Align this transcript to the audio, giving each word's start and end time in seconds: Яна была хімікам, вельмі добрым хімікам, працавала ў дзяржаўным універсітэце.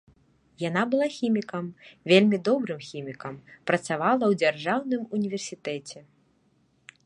Яна 0.61 0.83
была 0.93 1.07
хімікам, 1.17 1.65
вельмі 2.13 2.37
добрым 2.49 2.79
хімікам, 2.89 3.35
працавала 3.67 4.23
ў 4.31 4.43
дзяржаўным 4.43 5.01
універсітэце. 5.19 5.99